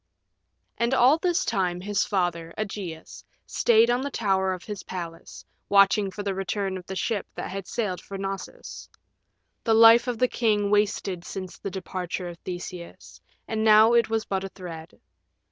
[0.79, 6.09] And all this time his father, Ægeus, stayed on the tower of his palace, watching
[6.09, 8.89] for the return of the ship that had sailed for Knossos.
[9.63, 14.25] The life of the king wasted since the departure of Theseus, and now it was
[14.25, 14.99] but a thread.